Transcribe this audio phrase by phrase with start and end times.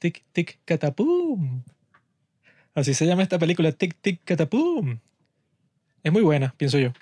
[0.00, 1.62] tic, tic, catapum.
[2.74, 4.98] Así se llama esta película, tic, tic, catapum.
[6.02, 6.92] Es muy buena, pienso yo.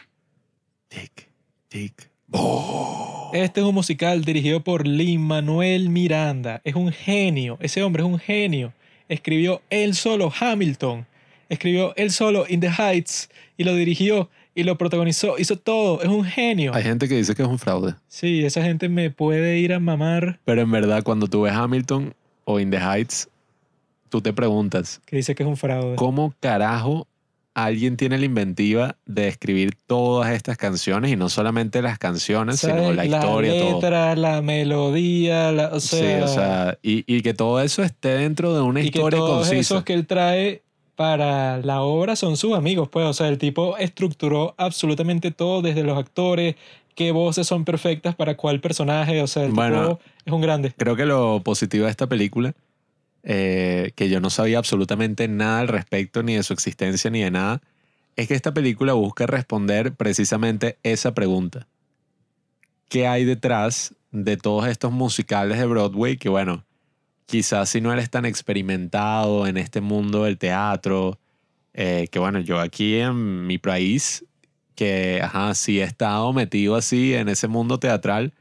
[0.89, 1.29] Tic,
[1.69, 2.11] tic.
[3.33, 6.61] Este es un musical dirigido por Lin Manuel Miranda.
[6.65, 7.57] Es un genio.
[7.61, 8.73] Ese hombre es un genio.
[9.09, 11.07] Escribió él solo Hamilton.
[11.49, 13.31] Escribió él solo In the Heights.
[13.57, 15.39] Y lo dirigió y lo protagonizó.
[15.39, 16.03] Hizo todo.
[16.03, 16.75] Es un genio.
[16.75, 17.95] Hay gente que dice que es un fraude.
[18.09, 20.41] Sí, esa gente me puede ir a mamar.
[20.45, 22.15] Pero en verdad, cuando tú ves Hamilton
[22.51, 23.29] o In the Heights,
[24.09, 25.97] tú te preguntas, Que dice que es un fraude.
[25.97, 27.07] ¿cómo carajo
[27.53, 32.75] alguien tiene la inventiva de escribir todas estas canciones y no solamente las canciones, sino
[32.75, 32.97] ¿Sabes?
[32.97, 33.75] la historia, todo?
[33.75, 38.11] letra, la melodía, la, o sea, sí, o sea, y, y que todo eso esté
[38.11, 39.61] dentro de una y que historia todos concisa.
[39.61, 40.63] esos que él trae
[40.95, 45.83] para la obra son sus amigos, pues, o sea, el tipo estructuró absolutamente todo, desde
[45.83, 46.55] los actores,
[46.99, 49.83] qué voces son perfectas para cuál personaje, o sea, el Bueno.
[49.83, 50.75] tipo es un grande.
[50.77, 52.57] Creo que lo positivo de esta película,
[53.23, 57.31] eh, que yo no sabía absolutamente nada al respecto, ni de su existencia, ni de
[57.31, 57.63] nada,
[58.17, 61.69] es que esta película busca responder precisamente esa pregunta.
[62.89, 66.65] ¿Qué hay detrás de todos estos musicales de Broadway que, bueno,
[67.27, 71.21] quizás si no eres tan experimentado en este mundo del teatro,
[71.75, 74.25] eh, que bueno, yo aquí en mi país,
[74.79, 78.33] que, ajá, sí he estado metido así en ese mundo teatral,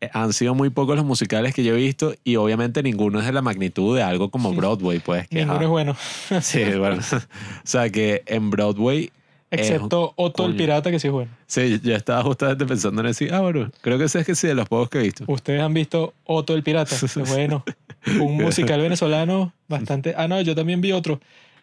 [0.00, 3.26] eh, han sido muy pocos los musicales que yo he visto y obviamente ninguno es
[3.26, 5.64] de la magnitud de algo como Broadway, pues que Ninguno ajá.
[5.64, 5.96] es bueno,
[6.40, 6.98] Sí, bueno.
[7.12, 7.20] o
[7.64, 9.10] sea que en Broadway,
[9.50, 10.54] excepto Otto el.
[10.54, 11.32] Pirata, que sí es bueno.
[11.48, 14.46] sí, yo estaba justamente pensando en decir, ah, bueno, creo que ese es que sí
[14.46, 15.24] de los pocos que he visto.
[15.26, 16.94] Ustedes han visto Otto el Pirata,
[17.26, 17.64] bueno.
[18.20, 20.14] Un musical venezolano bastante...
[20.16, 21.20] Ah, no, yo también vi otro.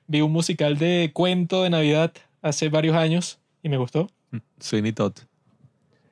[0.08, 4.10] Vi un musical de cuento de Navidad hace varios años y me gustó.
[4.60, 5.14] Sweeney Todd.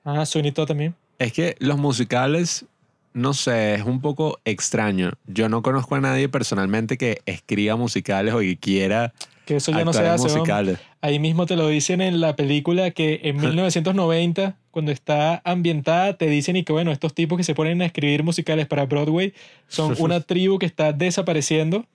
[0.04, 0.96] Ah, Sweeney Todd también.
[1.20, 2.66] Es que los musicales,
[3.14, 5.12] no sé, es un poco extraño.
[5.28, 9.14] Yo no conozco a nadie personalmente que escriba musicales o que quiera
[9.46, 10.24] Que eso ya no se hace.
[10.24, 10.80] musicales.
[11.02, 16.28] Ahí mismo te lo dicen en la película que en 1990, cuando está ambientada, te
[16.28, 19.34] dicen y que bueno, estos tipos que se ponen a escribir musicales para Broadway
[19.68, 21.86] son una tribu que está desapareciendo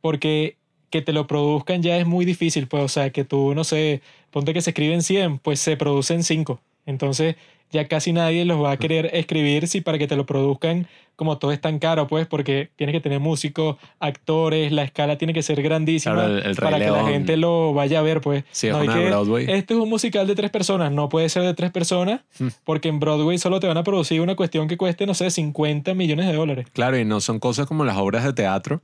[0.00, 0.56] porque
[0.90, 4.00] que te lo produzcan ya es muy difícil, pues o sea, que tú, no sé,
[4.34, 6.60] ponte que se escriben 100, pues se producen 5.
[6.86, 7.36] Entonces
[7.70, 10.86] ya casi nadie los va a querer escribir si para que te lo produzcan
[11.16, 15.32] como todo es tan caro, pues porque tienes que tener músicos, actores, la escala tiene
[15.32, 18.20] que ser grandísima Claro, el- el Rey para que la gente lo vaya a ver,
[18.20, 18.42] pues.
[18.50, 19.46] Sí, es No una que- Broadway.
[19.48, 22.48] Este es un musical de tres personas, no puede ser de tres personas, Hmm.
[22.64, 25.94] porque en Broadway solo te van a producir una cuestión que cueste, no sé, 50
[25.94, 26.66] millones de dólares.
[26.72, 28.82] Claro, y no son cosas como las obras de teatro,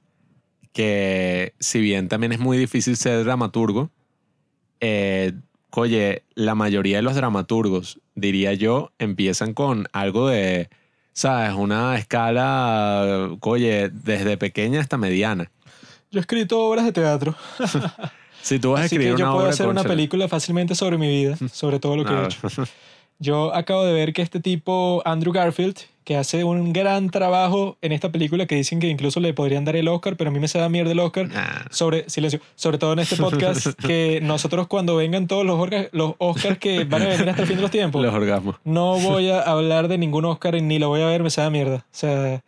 [0.72, 3.90] que si bien también es muy difícil ser dramaturgo,
[4.80, 5.32] eh,
[5.72, 10.68] oye, la mayoría de los dramaturgos, diría yo, empiezan con algo de,
[11.12, 11.54] ¿sabes?
[11.54, 15.50] Una escala, oye, desde pequeña hasta mediana.
[16.10, 17.36] Yo he escrito obras de teatro,
[18.42, 20.98] Si tú vas a así que escribir yo una puedo hacer una película fácilmente sobre
[20.98, 22.38] mi vida, sobre todo lo que he hecho.
[23.20, 27.92] Yo acabo de ver que este tipo, Andrew Garfield, que hace un gran trabajo en
[27.92, 30.48] esta película, que dicen que incluso le podrían dar el Oscar, pero a mí me
[30.48, 31.66] se da mierda el Oscar, nah.
[31.70, 36.14] sobre silencio, sobre todo en este podcast, que nosotros cuando vengan todos los, orga- los
[36.18, 38.56] Oscars que van a venir hasta el fin de los tiempos, Los orgasmos.
[38.64, 41.76] no voy a hablar de ningún Oscar ni lo voy a ver, me sabe mierda.
[41.76, 42.42] O sea,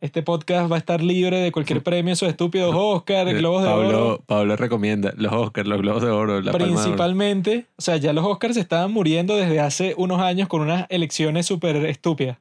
[0.00, 3.88] este podcast va a estar libre de cualquier premio, esos estúpidos Oscar, Globos de Pablo,
[3.88, 4.22] Oro.
[4.26, 6.82] Pablo recomienda los Oscars, los Globos de Oro, la Palma de Oro.
[6.82, 10.86] Principalmente, o sea, ya los Oscars se estaban muriendo desde hace unos años con unas
[10.88, 12.38] elecciones súper estúpidas.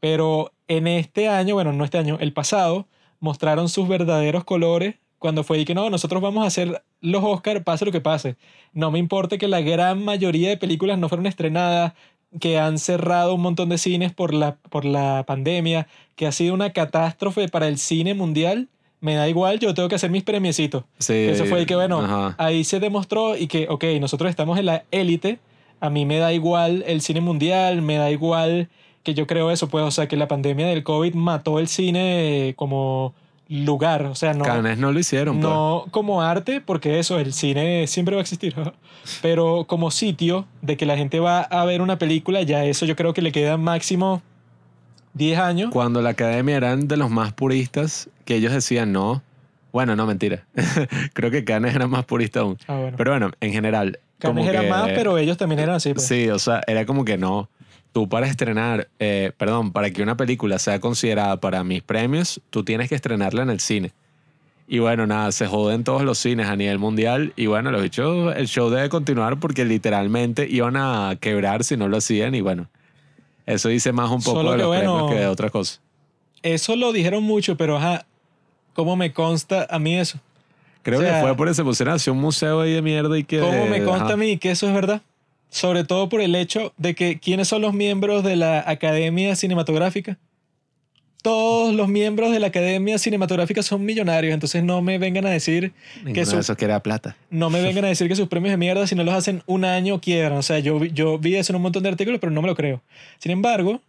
[0.00, 2.86] Pero en este año, bueno, no este año, el pasado,
[3.20, 7.62] mostraron sus verdaderos colores cuando fue y que no, nosotros vamos a hacer los Oscars,
[7.64, 8.36] pase lo que pase.
[8.74, 11.94] No me importa que la gran mayoría de películas no fueron estrenadas,
[12.40, 15.86] que han cerrado un montón de cines por la, por la pandemia,
[16.16, 18.68] que ha sido una catástrofe para el cine mundial.
[19.00, 20.84] Me da igual, yo tengo que hacer mis premiecitos.
[20.98, 22.34] Sí, Eso fue y que, bueno, ajá.
[22.38, 25.38] ahí se demostró y que, ok, nosotros estamos en la élite,
[25.80, 28.68] a mí me da igual el cine mundial, me da igual
[29.02, 32.54] que yo creo eso, pues, o sea, que la pandemia del COVID mató el cine
[32.56, 33.14] como
[33.48, 35.44] lugar, o sea, no, Cannes no lo hicieron, pues.
[35.52, 38.54] no como arte, porque eso, el cine siempre va a existir,
[39.22, 42.96] pero como sitio de que la gente va a ver una película, ya eso yo
[42.96, 44.22] creo que le queda máximo
[45.14, 45.70] 10 años.
[45.72, 49.22] Cuando la academia eran de los más puristas, que ellos decían no.
[49.72, 50.44] Bueno, no, mentira.
[51.14, 52.56] Creo que Cannes era más purista aún.
[52.68, 52.96] Ah, bueno.
[52.96, 53.98] Pero bueno, en general.
[54.18, 55.92] Cannes era que- más, pero ellos también eran así.
[55.94, 56.06] Pues.
[56.06, 57.48] Sí, o sea, era como que no.
[57.94, 62.62] Tú para estrenar, eh, perdón, para que una película sea considerada para mis premios, tú
[62.62, 63.92] tienes que estrenarla en el cine.
[64.68, 67.32] Y bueno, nada, se joden todos los cines a nivel mundial.
[67.36, 71.88] Y bueno, los bichos, el show debe continuar porque literalmente iban a quebrar si no
[71.88, 72.34] lo hacían.
[72.34, 72.68] Y bueno,
[73.46, 75.80] eso dice más un poco Solo de que los bueno, premios que de otra cosa.
[76.42, 78.04] Eso lo dijeron mucho, pero ajá,
[78.74, 80.18] ¿Cómo me consta a mí eso?
[80.82, 83.24] Creo O sea, que fue por ese pusieron hacia un museo ahí de mierda y
[83.24, 83.38] que.
[83.40, 84.14] ¿Cómo me consta ajá.
[84.14, 85.00] a mí que eso es verdad?
[85.54, 90.18] Sobre todo por el hecho de que ¿quiénes son los miembros de la Academia Cinematográfica?
[91.22, 95.72] Todos los miembros de la Academia Cinematográfica son millonarios, entonces no me vengan a decir
[95.98, 97.16] Ninguno que su- de esos que era plata.
[97.30, 99.64] no me vengan a decir que sus premios de mierda si no los hacen un
[99.64, 100.36] año quiebran.
[100.36, 102.48] O sea, yo, vi- yo vi eso en un montón de artículos, pero no me
[102.48, 102.82] lo creo.
[103.18, 103.80] Sin embargo,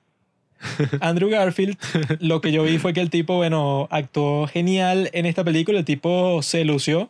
[1.02, 1.78] Andrew Garfield,
[2.20, 5.86] lo que yo vi fue que el tipo, bueno, actuó genial en esta película, el
[5.86, 7.10] tipo se lució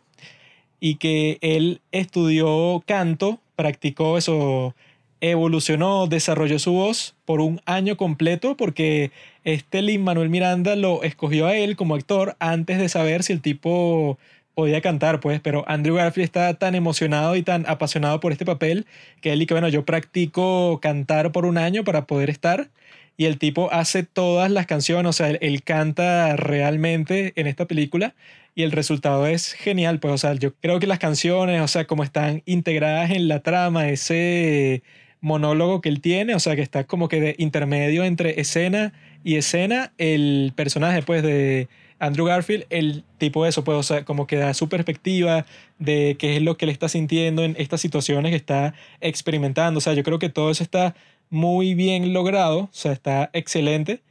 [0.80, 4.74] y que él estudió canto, practicó eso,
[5.20, 9.10] evolucionó, desarrolló su voz por un año completo porque
[9.44, 13.40] este Lin Manuel Miranda lo escogió a él como actor antes de saber si el
[13.40, 14.18] tipo
[14.54, 18.86] podía cantar, pues, pero Andrew Garfield está tan emocionado y tan apasionado por este papel
[19.20, 22.70] que él y que, bueno, yo practico cantar por un año para poder estar
[23.16, 27.66] y el tipo hace todas las canciones, o sea, él, él canta realmente en esta
[27.66, 28.14] película
[28.56, 31.86] y el resultado es genial, pues, o sea, yo creo que las canciones, o sea,
[31.86, 34.82] como están integradas en la trama, ese
[35.20, 39.36] monólogo que él tiene, o sea, que está como que de intermedio entre escena y
[39.36, 41.68] escena, el personaje, pues, de
[41.98, 45.44] Andrew Garfield, el tipo de eso, pues, o sea, como que da su perspectiva
[45.78, 48.72] de qué es lo que él está sintiendo en estas situaciones que está
[49.02, 50.94] experimentando, o sea, yo creo que todo eso está
[51.30, 54.02] muy bien logrado, o sea, está excelente.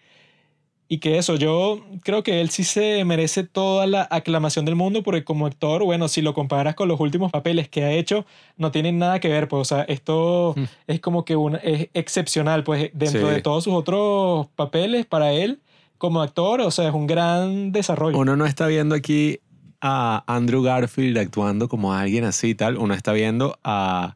[0.87, 5.01] Y que eso, yo creo que él sí se merece toda la aclamación del mundo
[5.01, 8.23] porque como actor, bueno, si lo comparas con los últimos papeles que ha hecho,
[8.55, 10.63] no tienen nada que ver, pues, o sea, esto Mm.
[10.85, 13.33] es como que un, es excepcional, pues, dentro Sí.
[13.35, 15.59] de todos sus otros papeles, para él,
[15.97, 18.19] como actor, o sea, es un gran desarrollo.
[18.19, 19.39] Uno no está viendo aquí
[19.81, 22.77] a Andrew Garfield actuando como alguien así y tal.
[22.77, 24.15] Uno está viendo a.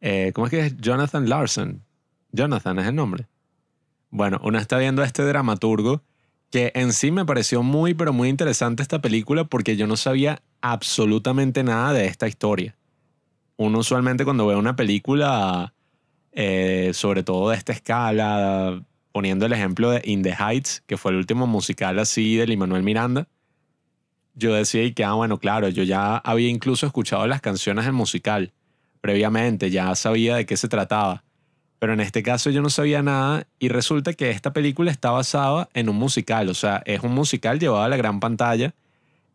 [0.00, 0.76] eh, ¿Cómo es que es?
[0.78, 1.82] Jonathan Larson.
[2.32, 3.26] Jonathan es el nombre.
[4.10, 6.02] Bueno, uno está viendo a este dramaturgo
[6.50, 10.40] que en sí me pareció muy, pero muy interesante esta película porque yo no sabía
[10.60, 12.76] absolutamente nada de esta historia.
[13.56, 15.74] Uno usualmente cuando ve una película,
[16.32, 18.82] eh, sobre todo de esta escala,
[19.12, 22.82] poniendo el ejemplo de In the Heights, que fue el último musical así de Lin-Manuel
[22.82, 23.28] Miranda,
[24.34, 28.52] yo decía que, ah, bueno, claro, yo ya había incluso escuchado las canciones del musical
[29.00, 31.24] previamente, ya sabía de qué se trataba.
[31.78, 35.68] Pero en este caso yo no sabía nada y resulta que esta película está basada
[35.74, 38.74] en un musical, o sea, es un musical llevado a la gran pantalla,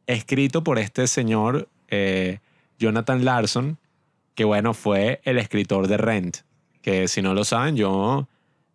[0.08, 2.40] escrito por este señor eh,
[2.80, 3.78] Jonathan Larson,
[4.36, 6.38] que bueno, fue el escritor de Rent,
[6.82, 8.28] que si no lo saben, yo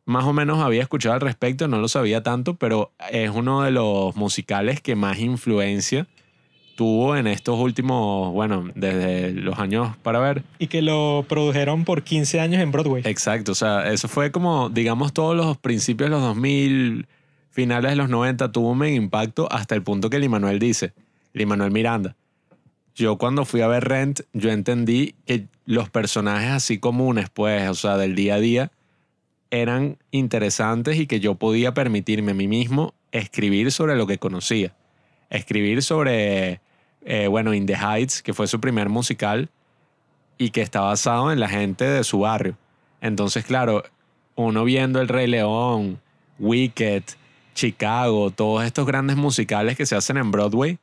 [0.06, 3.70] más o menos había escuchado al respecto, no lo sabía tanto, pero es uno de
[3.70, 6.06] los musicales que más influencia
[6.78, 10.44] tuvo en estos últimos, bueno, desde los años para ver.
[10.60, 13.02] Y que lo produjeron por 15 años en Broadway.
[13.04, 17.08] Exacto, o sea, eso fue como, digamos, todos los principios de los 2000,
[17.50, 20.92] finales de los 90, tuvo un mega impacto hasta el punto que Lin-Manuel dice,
[21.32, 22.14] Lin-Manuel Miranda,
[22.94, 27.74] yo cuando fui a ver Rent, yo entendí que los personajes así comunes, pues, o
[27.74, 28.70] sea, del día a día,
[29.50, 34.76] eran interesantes y que yo podía permitirme a mí mismo escribir sobre lo que conocía.
[35.28, 36.60] Escribir sobre,
[37.04, 39.48] eh, bueno, In the Heights, que fue su primer musical
[40.36, 42.56] y que está basado en la gente de su barrio.
[43.00, 43.84] Entonces, claro,
[44.34, 46.00] uno viendo El Rey León,
[46.38, 47.02] Wicked,
[47.54, 50.78] Chicago, todos estos grandes musicales que se hacen en Broadway,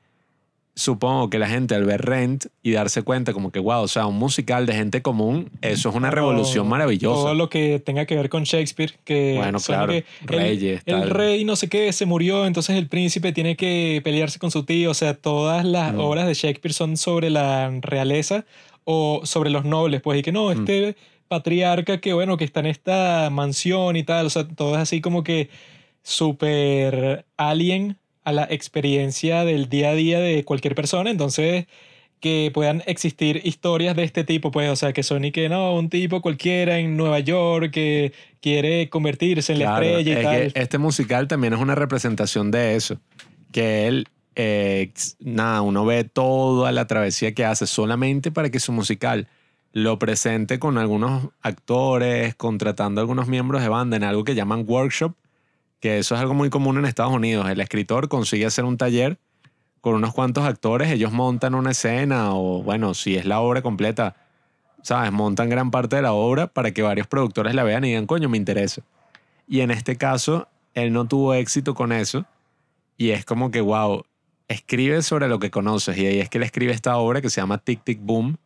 [0.78, 4.08] supongo que la gente al ver Rent y darse cuenta como que, wow, o sea,
[4.08, 7.16] un musical de gente común, eso es una revolución maravillosa.
[7.16, 11.00] Todo lo que tenga que ver con Shakespeare, que Bueno, claro, que el- reyes, el,
[11.00, 11.10] tal.
[11.12, 14.92] rey no sé qué se murió, entonces el príncipe tiene que pelearse con su tío,
[14.92, 16.00] o sea, todas las Mm.
[16.02, 18.44] obras de Shakespeare son sobre la realeza
[18.84, 20.36] o sobre los nobles, pues, y que Mm.
[20.36, 20.98] no, este
[21.30, 25.00] patriarca que, bueno, que está en esta mansión y tal, o sea, todo es así
[25.02, 25.50] como que
[26.04, 31.66] súper alien a la experiencia del día a día de cualquier persona, entonces
[32.20, 35.76] que puedan existir historias de este tipo, pues, o sea, que son y que no,
[35.76, 40.24] un tipo cualquiera en Nueva York que quiere convertirse en Claro, la estrella y es
[40.24, 40.54] tal.
[40.54, 43.00] que este musical también es una representación de eso.
[43.52, 48.72] Que él, eh, nada, uno ve toda la travesía que hace solamente para que su
[48.72, 49.28] musical
[49.72, 54.64] lo presente con algunos actores, contratando a algunos miembros de banda en algo que llaman
[54.66, 55.14] workshop,
[55.80, 57.50] que eso es algo muy común en Estados Unidos.
[57.50, 59.20] El escritor consigue hacer un taller
[59.82, 64.16] con unos cuantos actores, ellos montan una escena o, bueno, si es la obra completa,
[64.82, 65.12] ¿sabes?
[65.12, 68.28] Montan gran parte de la obra para que varios productores la vean y digan, coño,
[68.28, 68.82] me interesa.
[69.48, 72.26] Y en este caso, él no tuvo éxito con eso.
[72.98, 74.06] Y es como que, wow,
[74.48, 75.98] escribe sobre lo que conoces.
[75.98, 78.38] Y ahí es que él escribe esta obra que se llama Tic Tic Boom.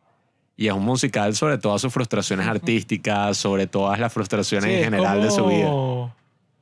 [0.56, 4.84] Y es un musical sobre todas sus frustraciones artísticas, sobre todas las frustraciones Sí, en
[4.84, 6.14] general de su vida.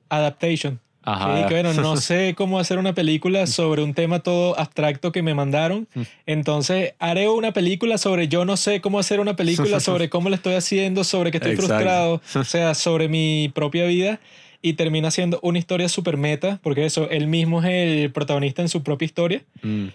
[0.09, 0.81] Adaptation.
[1.03, 1.47] Ajá.
[1.47, 5.35] Que bueno, no sé cómo hacer una película sobre un tema todo abstracto que me
[5.35, 5.89] mandaron.
[5.95, 6.03] Mm.
[6.27, 10.37] Entonces haré una película sobre yo no sé cómo hacer una película, sobre cómo la
[10.37, 11.75] estoy haciendo, sobre que estoy Exacto.
[11.75, 14.21] frustrado, o sea, sobre mi propia vida.
[14.61, 18.69] Y termina siendo una historia súper meta, porque eso, él mismo es el protagonista en
[18.69, 19.45] su propia historia.
[19.63, 19.87] Mm.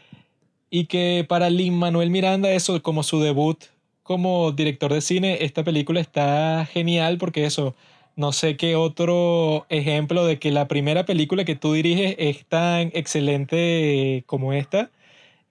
[0.70, 3.66] Y que para Lin Manuel Miranda, eso como su debut
[4.04, 7.74] como director de cine, esta película está genial porque eso,
[8.16, 12.92] no sé qué otro ejemplo de que la primera película que tú diriges es tan
[12.94, 14.90] excelente como esta.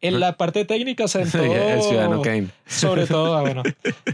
[0.00, 1.42] En la parte técnica, o sea, en todo...
[1.44, 2.48] El Ciudadano Kane.
[2.66, 3.62] Sobre todo, ah, bueno,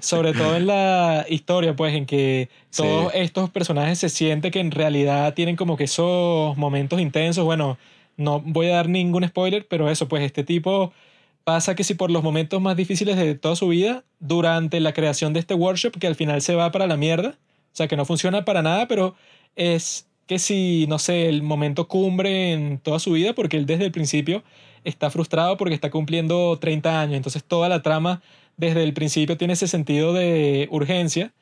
[0.03, 4.71] sobre todo en la historia, pues, en que todos estos personajes se siente que en
[4.71, 7.45] realidad tienen como que esos momentos intensos.
[7.45, 7.79] Bueno,
[8.19, 10.93] no voy a dar ningún spoiler, pero eso, pues, este tipo
[11.45, 15.33] pasa que si por los momentos más difíciles de toda su vida, durante la creación
[15.33, 17.39] de este workshop, que al final se va para la mierda,
[17.79, 19.15] sea, que no funciona para nada, pero
[19.57, 23.87] es que si, no sé, el momento cumbre en toda su vida, porque él desde
[23.87, 24.45] el principio
[24.85, 27.17] está frustrado porque está cumpliendo 30 años.
[27.17, 28.23] Entonces toda la trama
[28.57, 31.33] desde el principio tiene ese sentido de urgencia,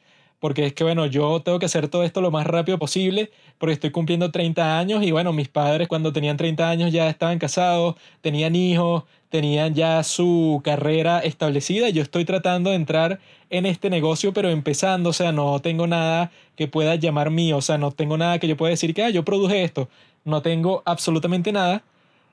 [0.41, 3.73] porque es que, bueno, yo tengo que hacer todo esto lo más rápido posible, porque
[3.75, 7.97] estoy cumpliendo 30 años y, bueno, mis padres cuando tenían 30 años ya estaban casados,
[8.21, 11.89] tenían hijos, tenían ya su carrera establecida.
[11.91, 16.31] Yo estoy tratando de entrar en este negocio, pero empezando, o sea, no tengo nada
[16.57, 19.11] que pueda llamar mío, o sea, no tengo nada que yo pueda decir que, ah,
[19.11, 19.89] yo produje esto,
[20.25, 21.83] no tengo absolutamente nada.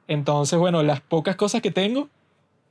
[0.07, 2.09] Entonces, bueno, las pocas cosas que tengo,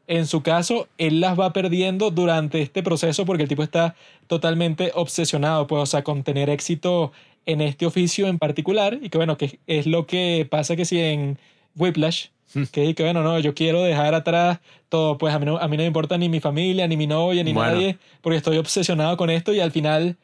[0.06, 3.94] en su caso, él las va perdiendo durante este proceso porque el tipo está
[4.26, 7.12] totalmente obsesionado, pues, o sea, con tener éxito
[7.46, 10.98] en este oficio en particular y que, bueno, que es lo que pasa que si
[11.00, 11.38] en
[11.76, 12.26] Whiplash,
[12.70, 15.76] que, que bueno, no, yo quiero dejar atrás todo, pues a mí, no, a mí
[15.76, 17.72] no me importa ni mi familia, ni mi novia, ni Bueno.
[17.72, 20.16] nadie, porque estoy obsesionado con esto y al final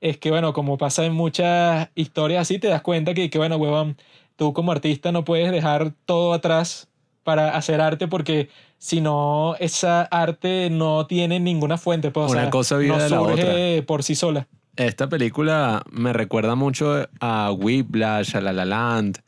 [0.00, 3.56] es que, bueno, como pasa en muchas historias así, te das cuenta que, que bueno,
[3.56, 3.96] huevón,
[4.36, 6.88] tú como artista no puedes dejar todo atrás
[7.26, 12.12] para hacer arte porque si no, esa arte no tiene ninguna fuente.
[12.12, 14.46] Pues, o Una sea, cosa vive no de la surge por sí sola.
[14.76, 19.18] Esta película me recuerda mucho a Whiplash, a La La Land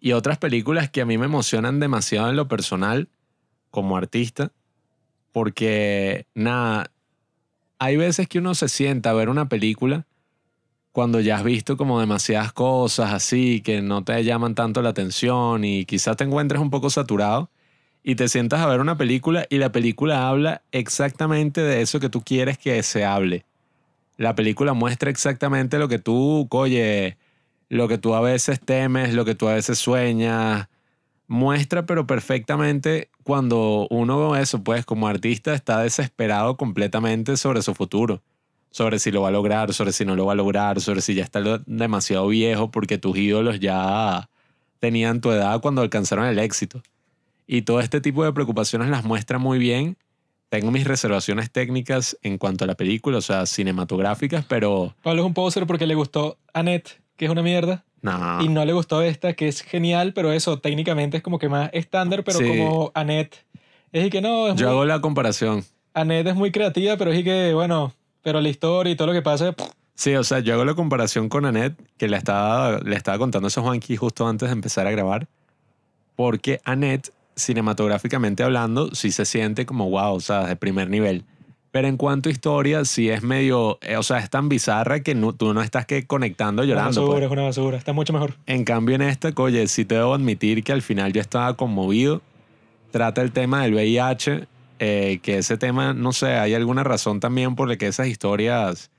[0.00, 3.08] y otras películas que a mí me emocionan demasiado en lo personal
[3.72, 4.52] como artista,
[5.32, 6.92] porque nada,
[7.80, 10.06] hay veces que uno se sienta a ver una película
[10.92, 15.64] cuando ya has visto como demasiadas cosas así que no te llaman tanto la atención
[15.64, 17.50] y quizás te encuentres un poco saturado
[18.02, 22.08] y te sientas a ver una película y la película habla exactamente de eso que
[22.08, 23.44] tú quieres que se hable.
[24.16, 27.18] La película muestra exactamente lo que tú, oye,
[27.68, 30.68] lo que tú a veces temes, lo que tú a veces sueñas.
[31.26, 38.22] Muestra, pero perfectamente cuando uno, eso, pues, como artista, está desesperado completamente sobre su futuro.
[38.72, 41.14] Sobre si lo va a lograr, sobre si no lo va a lograr, sobre si
[41.14, 44.28] ya está demasiado viejo porque tus ídolos ya
[44.78, 46.80] tenían tu edad cuando alcanzaron el éxito.
[47.46, 49.96] Y todo este tipo de preocupaciones las muestra muy bien.
[50.50, 55.26] Tengo mis reservaciones técnicas en cuanto a la película, o sea, cinematográficas, pero Pablo es
[55.26, 58.40] un poser porque le gustó Annette, que es una mierda, no.
[58.42, 61.70] y no le gustó esta, que es genial, pero eso técnicamente es como que más
[61.72, 62.46] estándar, pero Sí.
[62.48, 63.44] como Annette.
[63.92, 65.64] Es y que no, es Yo muy- hago la comparación.
[65.94, 69.12] Annette es muy creativa, pero es y que, bueno, pero la historia y todo lo
[69.12, 72.78] que pasa, pff, Sí, o sea, yo hago la comparación con Annette, que le estaba,
[72.78, 75.28] le estaba contando eso a Juanqui justo antes de empezar a grabar,
[76.16, 81.24] porque Annette, cinematográficamente hablando, sí se siente como wow, o sea, de primer nivel.
[81.70, 85.14] Pero en cuanto a historia, sí es medio, eh, o sea, es tan bizarra que
[85.14, 87.02] no- tú no estás que conectando una llorando.
[87.02, 87.24] basura, pues.
[87.26, 88.34] es una basura, está mucho mejor.
[88.46, 92.22] En cambio, en esta, oye, sí te debo admitir que al final yo estaba conmovido.
[92.90, 94.46] Trata el tema del VIH,
[94.80, 98.90] eh, que ese tema, no sé, hay alguna razón también por la que esas historias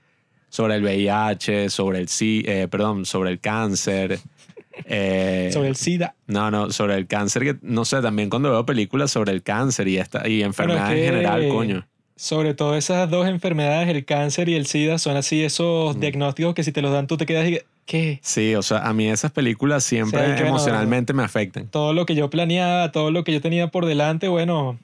[0.49, 4.19] sobre el VIH, sobre el sí, eh, perdón, sobre el cáncer.
[4.85, 6.15] eh, Sobre el SIDA.
[6.27, 9.87] No, no, sobre el cáncer, que no sé, también cuando veo películas sobre el cáncer
[9.87, 11.87] y, esta, y enfermedades que- en general, coño.
[12.15, 15.99] Sobre todo esas dos enfermedades, el cáncer y el SIDA, son así esos Mm.
[15.99, 18.19] diagnósticos que si te los dan tú te quedas y ¿qué?
[18.21, 21.65] Sí, o sea, a mí esas películas siempre que no- emocionalmente me afectan.
[21.67, 24.77] Todo lo que yo planeaba, todo lo que yo tenía por delante, bueno,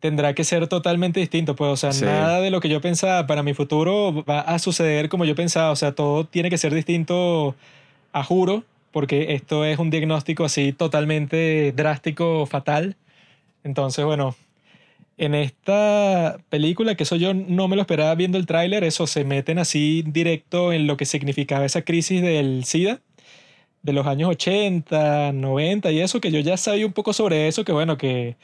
[0.00, 1.56] tendrá que ser totalmente distinto.
[1.56, 2.04] Pues, o sea, Sí.
[2.04, 5.70] nada de lo que yo pensaba para mi futuro va a suceder como yo pensaba.
[5.70, 7.54] O sea, todo tiene que ser distinto
[8.12, 12.96] a juro, porque esto es un diagnóstico así totalmente drástico, fatal.
[13.64, 14.36] Entonces, bueno,
[15.18, 19.24] en esta película, que eso yo no me lo esperaba viendo el tráiler, eso se
[19.24, 23.00] meten así directo en lo que significaba esa crisis del SIDA
[23.82, 27.64] de los años 80, 90 y eso, que yo ya sabía un poco sobre eso,
[27.64, 28.36] que bueno, que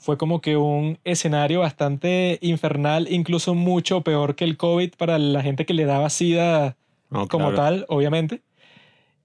[0.00, 5.42] fue como que un escenario bastante infernal, incluso mucho peor que el COVID para la
[5.42, 6.76] gente que le daba SIDA
[7.10, 7.56] No, como claro.
[7.56, 8.42] tal, obviamente.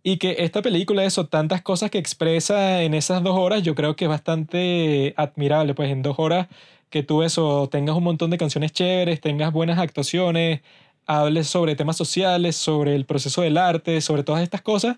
[0.03, 3.95] Y que esta película, eso, tantas cosas que expresa en esas dos horas, yo creo
[3.95, 6.47] que es bastante admirable, pues en dos horas
[6.89, 10.61] que tú eso, tengas un montón de canciones chéveres, tengas buenas actuaciones,
[11.07, 14.97] hables sobre temas sociales, sobre el proceso del arte, sobre todas estas cosas,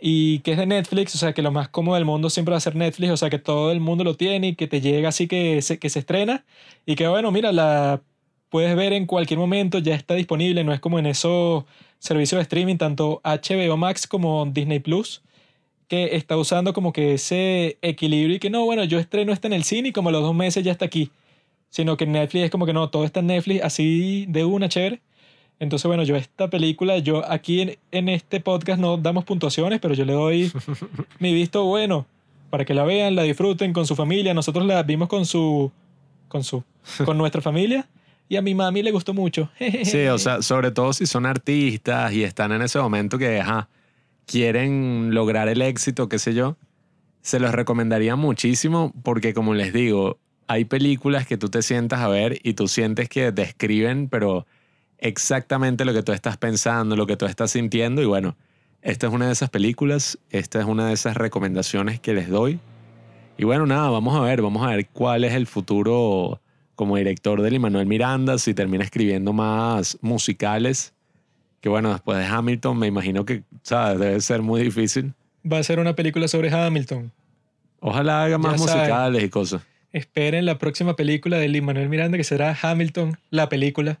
[0.00, 2.58] y que es de Netflix, o sea, que lo más cómodo del mundo siempre va
[2.58, 5.08] a ser Netflix, o sea, que todo el mundo lo tiene y que te llega
[5.08, 6.44] así que se, que se estrena,
[6.86, 8.02] y que bueno, mira, la
[8.50, 11.64] puedes ver en cualquier momento, ya está disponible, no es como en esos
[11.98, 15.22] servicios de streaming, tanto HBO Max como Disney Plus,
[15.88, 19.54] que está usando como que ese equilibrio y que no, bueno, yo estreno está en
[19.54, 21.10] el cine y como a los dos meses ya está aquí
[21.76, 25.02] sino que Netflix es como que no, todo está en Netflix así de una, chévere.
[25.58, 29.94] Entonces, bueno, yo esta película, yo aquí en, en este podcast no damos puntuaciones, pero
[29.94, 30.52] yo le doy
[31.18, 32.06] mi visto bueno
[32.50, 34.34] para que la vean, la disfruten con su familia.
[34.34, 35.70] Nosotros la vimos con su,
[36.28, 36.62] con su,
[37.04, 37.88] con nuestra familia
[38.28, 39.50] y a mi mami le gustó mucho.
[39.84, 43.68] Sí, o sea, sobre todo si son artistas y están en ese momento que, ajá,
[44.26, 46.56] quieren lograr el éxito, qué sé yo,
[47.22, 52.08] se los recomendaría muchísimo porque, como les digo, hay películas que tú te sientas a
[52.08, 54.46] ver y tú sientes que describen, pero
[54.98, 58.02] exactamente lo que tú estás pensando, lo que tú estás sintiendo.
[58.02, 58.36] Y bueno,
[58.82, 62.58] esta es una de esas películas, esta es una de esas recomendaciones que les doy.
[63.38, 66.40] Y bueno, nada, vamos a ver, vamos a ver cuál es el futuro
[66.74, 70.94] como director de Manuel Miranda, si termina escribiendo más musicales.
[71.60, 73.98] Que bueno, después de Hamilton me imagino que, ¿sabes?
[73.98, 75.14] Debe ser muy difícil.
[75.50, 77.12] Va a ser una película sobre Hamilton.
[77.80, 79.62] Ojalá haga más musicales y cosas.
[79.92, 84.00] Esperen la próxima película de Lin Manuel Miranda, que será Hamilton, la película,